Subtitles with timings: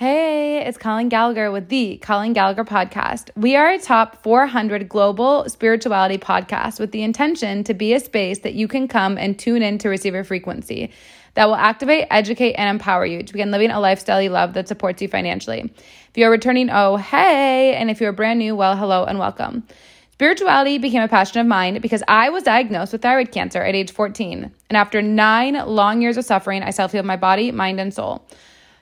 [0.00, 3.28] Hey, it's Colleen Gallagher with the Colleen Gallagher Podcast.
[3.36, 8.38] We are a top 400 global spirituality podcast with the intention to be a space
[8.38, 10.90] that you can come and tune in to receive a frequency
[11.34, 14.68] that will activate, educate, and empower you to begin living a lifestyle you love that
[14.68, 15.70] supports you financially.
[15.70, 17.74] If you're returning, oh, hey.
[17.74, 19.64] And if you're brand new, well, hello and welcome.
[20.12, 23.92] Spirituality became a passion of mine because I was diagnosed with thyroid cancer at age
[23.92, 24.50] 14.
[24.70, 28.26] And after nine long years of suffering, I self healed my body, mind, and soul.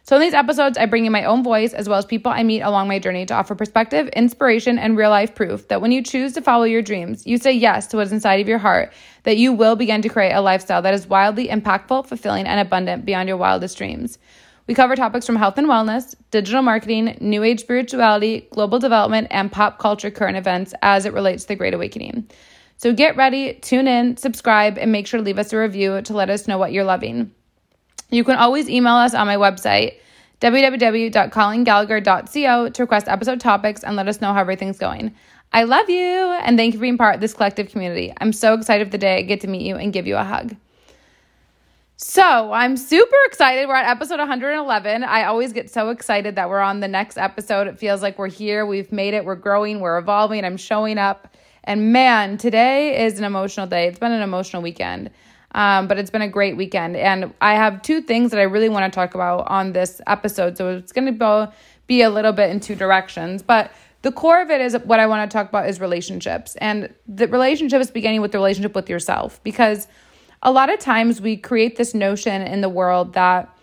[0.09, 2.43] So, in these episodes, I bring you my own voice as well as people I
[2.43, 6.03] meet along my journey to offer perspective, inspiration, and real life proof that when you
[6.03, 8.95] choose to follow your dreams, you say yes to what's inside of your heart,
[9.25, 13.05] that you will begin to create a lifestyle that is wildly impactful, fulfilling, and abundant
[13.05, 14.19] beyond your wildest dreams.
[14.67, 19.53] We cover topics from health and wellness, digital marketing, new age spirituality, global development, and
[19.53, 22.31] pop culture current events as it relates to the Great Awakening.
[22.79, 26.15] So get ready, tune in, subscribe, and make sure to leave us a review to
[26.15, 27.31] let us know what you're loving.
[28.11, 29.97] You can always email us on my website,
[30.41, 35.15] www.colleengallagher.co, to request episode topics and let us know how everything's going.
[35.53, 38.13] I love you and thank you for being part of this collective community.
[38.21, 40.25] I'm so excited for the day I get to meet you and give you a
[40.25, 40.57] hug.
[42.01, 43.67] So, I'm super excited.
[43.67, 45.03] We're at episode 111.
[45.03, 47.67] I always get so excited that we're on the next episode.
[47.67, 51.35] It feels like we're here, we've made it, we're growing, we're evolving, I'm showing up.
[51.65, 53.89] And man, today is an emotional day.
[53.89, 55.11] It's been an emotional weekend.
[55.53, 56.97] Um, but it's been a great weekend.
[56.97, 60.57] And I have two things that I really want to talk about on this episode.
[60.59, 61.53] So it's going to
[61.87, 63.43] be a little bit in two directions.
[63.43, 66.55] But the core of it is what I want to talk about is relationships.
[66.57, 69.43] And the relationship is beginning with the relationship with yourself.
[69.43, 69.89] Because
[70.43, 73.58] a lot of times we create this notion in the world that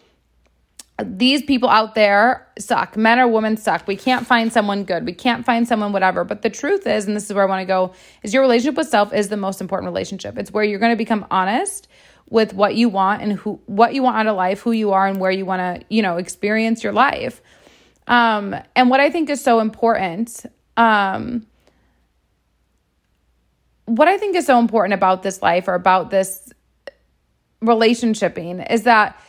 [1.03, 2.95] these people out there suck.
[2.95, 3.85] Men or women suck.
[3.85, 5.05] We can't find someone good.
[5.05, 6.23] We can't find someone whatever.
[6.23, 7.93] But the truth is, and this is where I want to go,
[8.23, 10.37] is your relationship with self is the most important relationship.
[10.37, 11.89] It's where you're going to become honest
[12.29, 15.05] with what you want and who what you want out of life, who you are
[15.05, 17.41] and where you want to, you know, experience your life.
[18.07, 20.45] Um, and what I think is so important,
[20.77, 21.45] um,
[23.85, 26.53] what I think is so important about this life or about this
[27.61, 29.19] relationshiping is that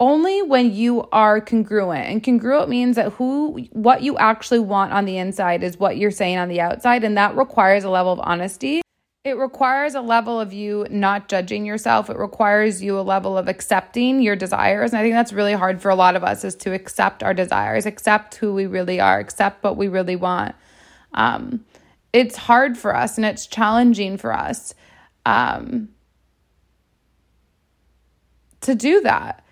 [0.00, 2.06] only when you are congruent.
[2.06, 6.10] And congruent means that who what you actually want on the inside is what you're
[6.10, 8.80] saying on the outside and that requires a level of honesty.
[9.22, 12.08] It requires a level of you not judging yourself.
[12.08, 14.92] It requires you a level of accepting your desires.
[14.92, 17.34] And I think that's really hard for a lot of us is to accept our
[17.34, 20.54] desires, accept who we really are, accept what we really want.
[21.12, 21.66] Um,
[22.14, 24.74] it's hard for us and it's challenging for us
[25.26, 25.90] um,
[28.62, 29.44] to do that.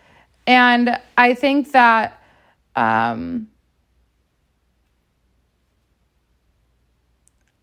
[0.49, 2.23] And I think that
[2.75, 3.49] um,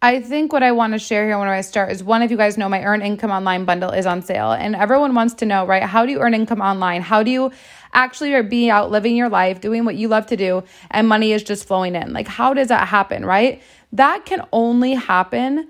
[0.04, 2.38] I think what I want to share here when I start is one, if you
[2.38, 4.52] guys know, my Earn Income Online bundle is on sale.
[4.52, 5.82] And everyone wants to know, right?
[5.82, 7.02] How do you earn income online?
[7.02, 7.52] How do you
[7.94, 11.42] actually be out living your life, doing what you love to do, and money is
[11.42, 12.14] just flowing in?
[12.14, 13.64] Like, how does that happen, right?
[13.94, 15.70] That can only happen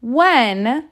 [0.00, 0.88] when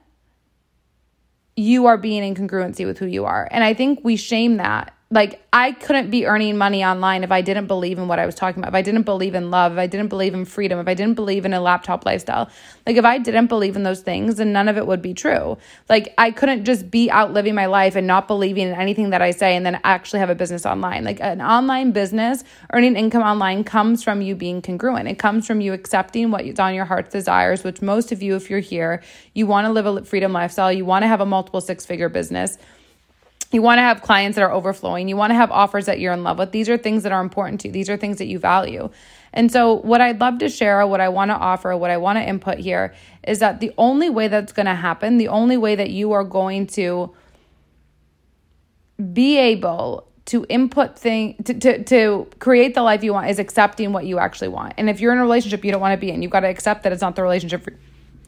[1.55, 3.47] you are being in congruency with who you are.
[3.51, 7.41] And I think we shame that like I couldn't be earning money online if I
[7.41, 8.69] didn't believe in what I was talking about.
[8.69, 11.15] If I didn't believe in love, if I didn't believe in freedom, if I didn't
[11.15, 12.49] believe in a laptop lifestyle.
[12.87, 15.57] Like if I didn't believe in those things, then none of it would be true.
[15.89, 19.21] Like I couldn't just be out living my life and not believing in anything that
[19.21, 21.03] I say and then actually have a business online.
[21.03, 25.09] Like an online business, earning income online comes from you being congruent.
[25.09, 28.49] It comes from you accepting what's on your heart's desires, which most of you if
[28.49, 31.59] you're here, you want to live a freedom lifestyle, you want to have a multiple
[31.59, 32.57] six-figure business
[33.51, 35.07] you want to have clients that are overflowing.
[35.09, 36.51] You want to have offers that you're in love with.
[36.51, 37.73] These are things that are important to you.
[37.73, 38.89] These are things that you value.
[39.33, 42.17] And so, what I'd love to share, what I want to offer, what I want
[42.17, 42.93] to input here
[43.27, 46.23] is that the only way that's going to happen, the only way that you are
[46.23, 47.13] going to
[49.13, 53.91] be able to input thing to, to, to create the life you want is accepting
[53.91, 54.73] what you actually want.
[54.77, 56.47] And if you're in a relationship you don't want to be in, you've got to
[56.47, 57.73] accept that it's not the relationship for,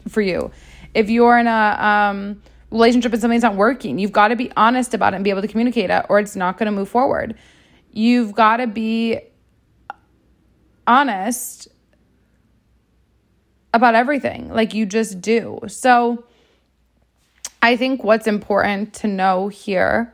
[0.09, 0.51] for you.
[0.93, 2.41] If you're in a um
[2.73, 3.99] relationship and something's not working.
[3.99, 6.35] You've got to be honest about it and be able to communicate it, or it's
[6.35, 7.35] not going to move forward.
[7.91, 9.19] You've got to be
[10.87, 11.67] honest
[13.73, 15.59] about everything, like you just do.
[15.67, 16.25] So,
[17.61, 20.13] I think what's important to know here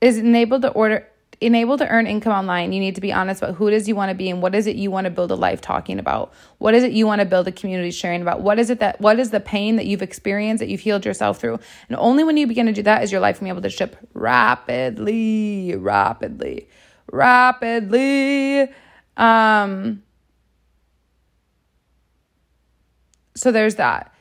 [0.00, 1.09] is enable to order
[1.40, 3.96] enable to earn income online, you need to be honest about who it is you
[3.96, 6.32] want to be and what is it you want to build a life talking about.
[6.58, 8.42] What is it you want to build a community sharing about?
[8.42, 11.40] What is it that what is the pain that you've experienced that you've healed yourself
[11.40, 11.58] through?
[11.88, 13.68] And only when you begin to do that is your life going to be able
[13.68, 16.68] to ship rapidly, rapidly,
[17.10, 18.68] rapidly.
[19.16, 20.02] Um
[23.34, 24.12] so there's that.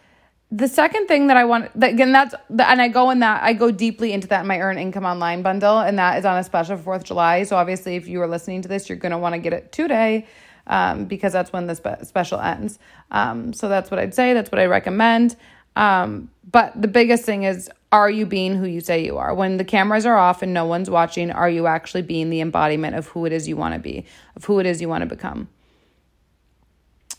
[0.51, 3.53] The second thing that I want, that, again, that's, and I go in that, I
[3.53, 6.43] go deeply into that in my Earn Income Online bundle, and that is on a
[6.43, 7.43] special for 4th of July.
[7.43, 9.71] So obviously, if you are listening to this, you're going to want to get it
[9.71, 10.25] today
[10.65, 12.79] um, because that's when the spe- special ends.
[13.11, 14.33] Um, so that's what I'd say.
[14.33, 15.35] That's what I recommend.
[15.75, 19.35] Um, but the biggest thing is, are you being who you say you are?
[19.35, 22.95] When the cameras are off and no one's watching, are you actually being the embodiment
[22.95, 24.05] of who it is you want to be,
[24.35, 25.47] of who it is you want to become?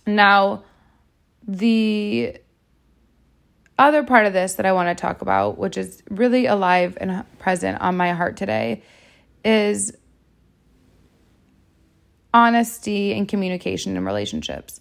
[0.04, 0.64] Now,
[1.46, 2.36] the
[3.80, 7.24] other part of this that I want to talk about, which is really alive and
[7.38, 8.82] present on my heart today,
[9.44, 9.92] is
[12.32, 14.80] honesty and communication in relationships.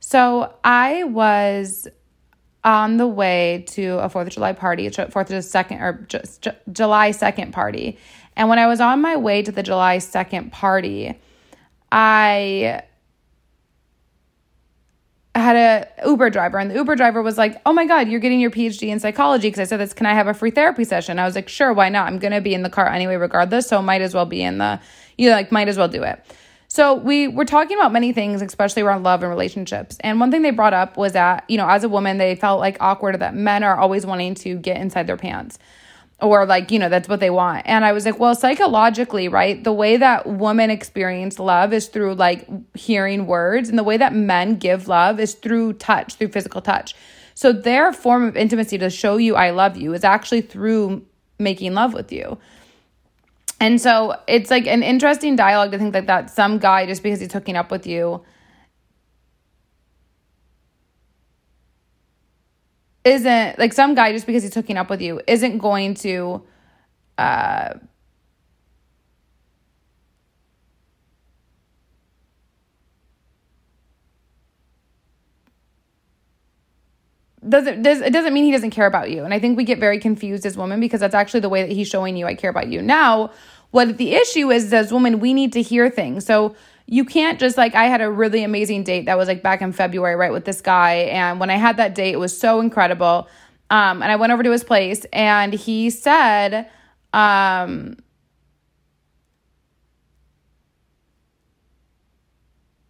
[0.00, 1.88] So I was
[2.62, 7.12] on the way to a Fourth of July party, Fourth of second or just July
[7.12, 7.98] second party,
[8.36, 11.18] and when I was on my way to the July second party,
[11.90, 12.82] I
[15.38, 18.40] had a Uber driver and the Uber driver was like, "Oh my god, you're getting
[18.40, 21.18] your PhD in psychology because I said this, can I have a free therapy session?"
[21.18, 22.06] I was like, "Sure, why not?
[22.06, 24.80] I'm to be in the car anyway regardless, so might as well be in the
[25.18, 26.24] you know, like might as well do it."
[26.68, 29.96] So we were talking about many things, especially around love and relationships.
[30.00, 32.58] And one thing they brought up was that, you know, as a woman, they felt
[32.58, 35.58] like awkward that men are always wanting to get inside their pants
[36.20, 37.62] or like you know that's what they want.
[37.66, 42.14] And i was like well psychologically right the way that women experience love is through
[42.14, 46.60] like hearing words and the way that men give love is through touch through physical
[46.60, 46.94] touch.
[47.34, 51.04] So their form of intimacy to show you i love you is actually through
[51.38, 52.38] making love with you.
[53.58, 57.20] And so it's like an interesting dialogue to think that that some guy just because
[57.20, 58.22] he's hooking up with you
[63.06, 66.42] isn't like some guy just because he's hooking up with you isn't going to
[67.18, 67.74] uh
[77.48, 79.24] doesn't does it doesn't mean he doesn't care about you.
[79.24, 81.70] And I think we get very confused as women because that's actually the way that
[81.70, 82.82] he's showing you I care about you.
[82.82, 83.30] Now,
[83.70, 86.26] what the issue is as women, we need to hear things.
[86.26, 86.56] So
[86.86, 89.72] you can't just like I had a really amazing date that was like back in
[89.72, 90.94] February, right, with this guy.
[90.94, 93.28] And when I had that date, it was so incredible.
[93.70, 96.70] Um, and I went over to his place and he said,
[97.12, 97.96] um,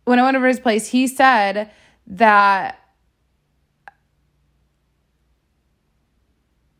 [0.04, 1.70] when I went over to his place, he said
[2.06, 2.78] that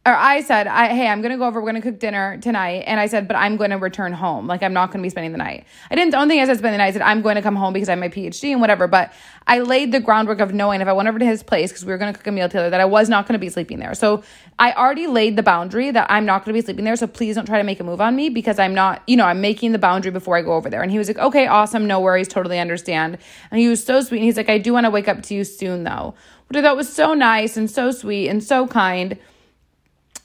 [0.07, 2.85] or I said, I, hey, I'm gonna go over, we're gonna cook dinner tonight.
[2.87, 4.47] And I said, but I'm gonna return home.
[4.47, 5.67] Like I'm not gonna be spending the night.
[5.91, 6.87] I didn't don't think I said spend the night.
[6.87, 8.87] I said I'm going to come home because I have my PhD and whatever.
[8.87, 9.13] But
[9.49, 11.91] I laid the groundwork of knowing if I went over to his place because we
[11.91, 13.95] were gonna cook a meal together that I was not gonna be sleeping there.
[13.95, 14.23] So
[14.61, 16.95] I already laid the boundary that I'm not gonna be sleeping there.
[16.95, 19.27] So please don't try to make a move on me because I'm not, you know,
[19.27, 20.83] I'm making the boundary before I go over there.
[20.83, 23.19] And he was like, okay, awesome, no worries, totally understand.
[23.51, 24.19] And he was so sweet.
[24.19, 26.15] And he's like, I do want to wake up to you soon though,
[26.47, 29.19] which I thought was so nice and so sweet and so kind.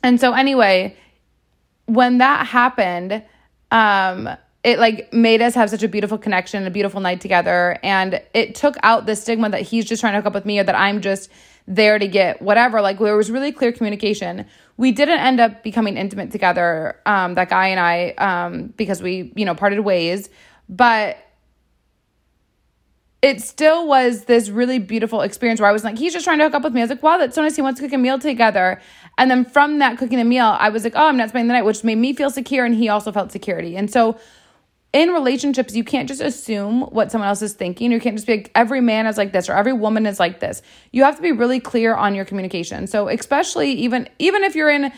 [0.04, 0.96] And so anyway,
[1.86, 3.24] when that happened,
[3.72, 4.30] um,
[4.64, 8.56] it like made us have such a beautiful connection, a beautiful night together, and it
[8.56, 10.76] took out the stigma that he's just trying to hook up with me or that
[10.76, 11.30] I'm just
[11.68, 12.82] there to get whatever.
[12.82, 14.46] Like there was really clear communication.
[14.78, 19.32] We didn't end up becoming intimate together, um, that guy and I, um, because we,
[19.36, 20.30] you know, parted ways.
[20.70, 21.18] But
[23.22, 26.46] it still was this really beautiful experience where I was like, he's just trying to
[26.46, 26.82] hook up with me.
[26.82, 27.56] I was like, wow, that's so nice.
[27.56, 28.82] He wants to cook a meal together.
[29.18, 31.54] And then from that cooking a meal, I was like, oh, I'm not spending the
[31.54, 32.66] night, which made me feel secure.
[32.66, 33.78] And he also felt security.
[33.78, 34.20] And so
[34.92, 37.92] in relationships, you can't just assume what someone else is thinking.
[37.92, 40.40] You can't just be like, every man is like this or every woman is like
[40.40, 40.64] this.
[40.92, 42.88] You have to be really clear on your communication.
[42.88, 44.92] So especially even even if you're in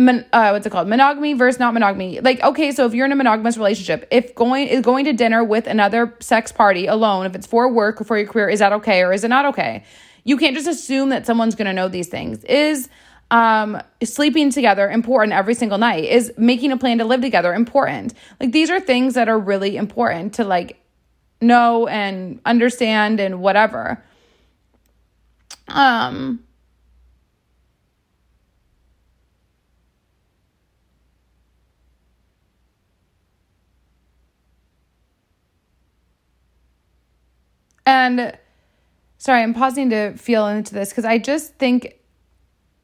[0.00, 0.88] mon, uh, what's it called?
[0.88, 2.20] Monogamy versus not monogamy.
[2.20, 5.44] Like okay so if you're in a monogamous relationship if going is going to dinner
[5.44, 8.72] with another sex party alone if it's for work or for your career is that
[8.72, 9.84] okay or is it not okay?
[10.24, 12.42] You can't just assume that someone's going to know these things.
[12.44, 12.88] Is
[13.30, 16.04] um sleeping together important every single night?
[16.04, 18.14] Is making a plan to live together important?
[18.40, 20.80] Like these are things that are really important to like
[21.40, 24.02] know and understand and whatever.
[25.68, 26.40] Um
[37.90, 38.38] And
[39.18, 41.98] sorry, I'm pausing to feel into this because I just think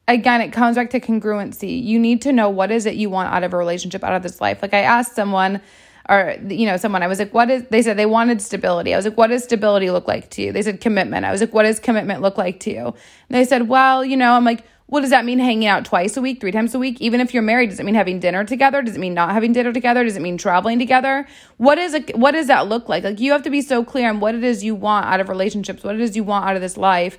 [0.05, 1.81] again it comes back to congruency.
[1.81, 4.21] You need to know what is it you want out of a relationship, out of
[4.21, 4.61] this life.
[4.61, 5.61] Like I asked someone
[6.09, 8.95] or you know someone i was like what is they said they wanted stability i
[8.95, 11.53] was like what does stability look like to you they said commitment i was like
[11.53, 12.95] what does commitment look like to you and
[13.27, 16.21] they said well you know i'm like what does that mean hanging out twice a
[16.21, 17.01] week, three times a week?
[17.01, 18.81] Even if you're married, does it mean having dinner together?
[18.81, 20.03] Does it mean not having dinner together?
[20.03, 21.27] Does it mean traveling together?
[21.57, 23.03] What is a, what does that look like?
[23.03, 25.27] Like you have to be so clear on what it is you want out of
[25.27, 27.17] relationships, what it is you want out of this life.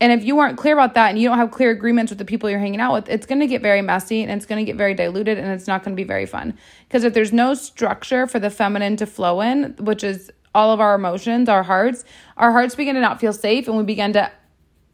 [0.00, 2.24] And if you aren't clear about that and you don't have clear agreements with the
[2.24, 4.70] people you're hanging out with, it's going to get very messy and it's going to
[4.70, 6.56] get very diluted and it's not going to be very fun.
[6.86, 10.80] Because if there's no structure for the feminine to flow in, which is all of
[10.80, 12.04] our emotions, our hearts,
[12.36, 14.30] our hearts begin to not feel safe and we begin to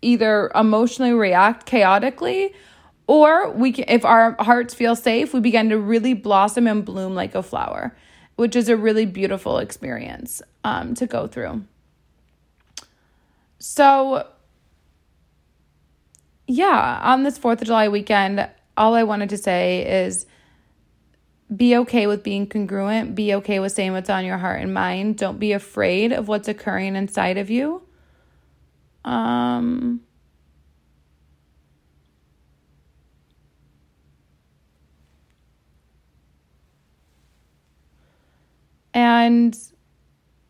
[0.02, 2.54] either emotionally react chaotically
[3.07, 7.14] or we can, if our hearts feel safe, we begin to really blossom and bloom
[7.14, 7.97] like a flower,
[8.37, 11.64] which is a really beautiful experience um, to go through.
[13.59, 14.28] So,
[16.47, 20.26] yeah, on this 4th of July weekend, all I wanted to say is
[21.54, 23.14] be okay with being congruent.
[23.16, 25.19] Be okay with saying what's on your heart and mind.
[25.19, 27.83] Don't be afraid of what's occurring inside of you.
[29.04, 30.00] Um,
[38.92, 39.57] and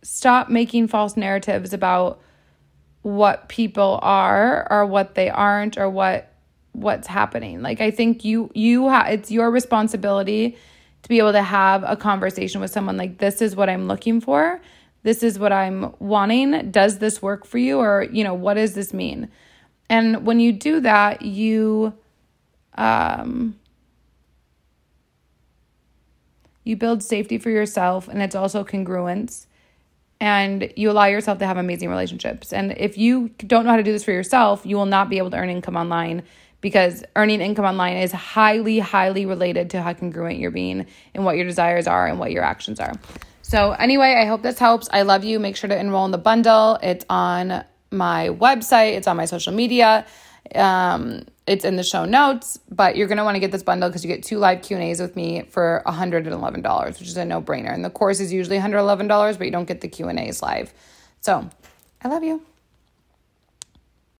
[0.02, 2.20] stop making false narratives about
[3.02, 6.32] what people are or what they aren't or what
[6.72, 7.62] what's happening.
[7.62, 10.56] Like i think you you ha- it's your responsibility
[11.02, 14.20] to be able to have a conversation with someone like this is what i'm looking
[14.20, 14.60] for
[15.02, 18.74] this is what i'm wanting does this work for you or you know what does
[18.74, 19.28] this mean
[19.88, 21.92] and when you do that you
[22.74, 23.58] um
[26.64, 29.46] you build safety for yourself and it's also congruence
[30.20, 32.52] and you allow yourself to have amazing relationships.
[32.52, 35.18] And if you don't know how to do this for yourself, you will not be
[35.18, 36.22] able to earn income online
[36.60, 41.36] because earning income online is highly, highly related to how congruent you're being and what
[41.36, 42.92] your desires are and what your actions are.
[43.50, 44.88] So, anyway, I hope this helps.
[44.92, 45.40] I love you.
[45.40, 46.78] Make sure to enroll in the bundle.
[46.84, 50.06] It's on my website, it's on my social media.
[50.54, 53.88] Um, it's in the show notes, but you're going to want to get this bundle
[53.88, 57.74] because you get two live Q&As with me for $111, which is a no-brainer.
[57.74, 60.72] And the course is usually $111, but you don't get the Q&As live.
[61.20, 61.50] So,
[62.04, 62.42] I love you.